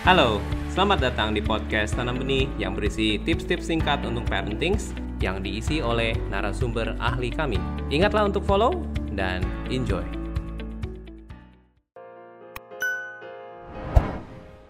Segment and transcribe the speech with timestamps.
[0.00, 0.40] Halo,
[0.72, 4.80] selamat datang di podcast Tanam Benih yang berisi tips-tips singkat untuk parenting
[5.20, 7.60] yang diisi oleh narasumber ahli kami.
[7.92, 8.80] Ingatlah untuk follow
[9.12, 10.00] dan enjoy.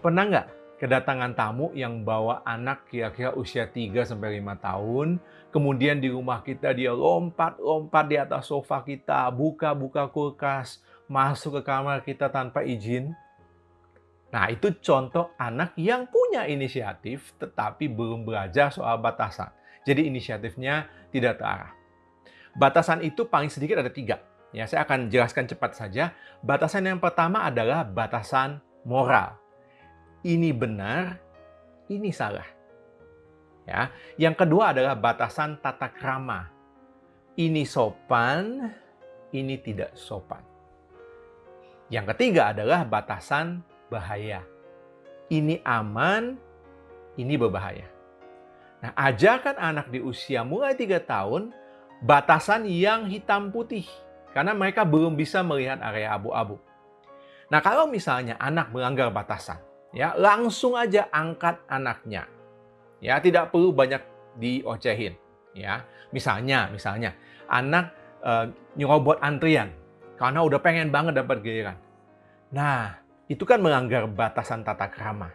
[0.03, 0.47] Pernah nggak
[0.83, 4.19] kedatangan tamu yang bawa anak kira-kira usia 3-5
[4.59, 5.15] tahun,
[5.47, 12.03] kemudian di rumah kita dia lompat-lompat di atas sofa kita, buka-buka kulkas, masuk ke kamar
[12.03, 13.15] kita tanpa izin?
[14.31, 19.51] Nah, itu contoh anak yang punya inisiatif tetapi belum belajar soal batasan.
[19.83, 21.75] Jadi inisiatifnya tidak terarah.
[22.55, 24.23] Batasan itu paling sedikit ada tiga.
[24.51, 26.15] Ya, saya akan jelaskan cepat saja.
[26.43, 29.35] Batasan yang pertama adalah batasan moral.
[30.23, 31.19] Ini benar,
[31.87, 32.47] ini salah.
[33.67, 36.51] Ya, yang kedua adalah batasan tata krama.
[37.35, 38.67] Ini sopan,
[39.31, 40.43] ini tidak sopan.
[41.87, 44.47] Yang ketiga adalah batasan bahaya.
[45.27, 46.39] Ini aman,
[47.19, 47.91] ini berbahaya.
[48.79, 51.51] Nah, ajarkan anak di usia mulai 3 tahun
[52.01, 53.85] batasan yang hitam putih
[54.31, 56.57] karena mereka belum bisa melihat area abu-abu.
[57.51, 59.59] Nah, kalau misalnya anak melanggar batasan,
[59.91, 62.25] ya langsung aja angkat anaknya.
[63.03, 63.99] Ya, tidak perlu banyak
[64.39, 65.19] diocehin,
[65.51, 65.83] ya.
[66.15, 67.11] Misalnya, misalnya
[67.51, 67.91] anak
[68.23, 68.47] uh,
[68.79, 69.73] nyerobot antrian
[70.15, 71.77] karena udah pengen banget dapat giliran.
[72.53, 75.31] Nah, itu kan melanggar batasan tata krama.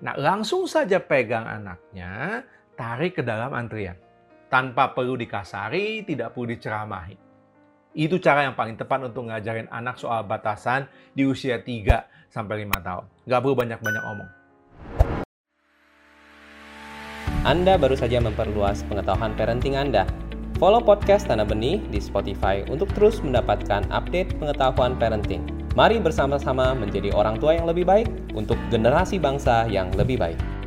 [0.00, 2.40] Nah, langsung saja pegang anaknya,
[2.72, 4.00] tarik ke dalam antrian.
[4.48, 7.16] Tanpa perlu dikasari, tidak perlu diceramahi.
[7.92, 12.80] Itu cara yang paling tepat untuk ngajarin anak soal batasan di usia 3 sampai 5
[12.80, 13.04] tahun.
[13.28, 14.30] Gak perlu banyak-banyak omong.
[17.44, 20.08] Anda baru saja memperluas pengetahuan parenting Anda.
[20.56, 25.67] Follow podcast Tanah Benih di Spotify untuk terus mendapatkan update pengetahuan parenting.
[25.78, 30.57] Mari bersama-sama menjadi orang tua yang lebih baik untuk generasi bangsa yang lebih baik.